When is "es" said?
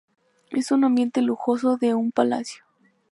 0.49-0.71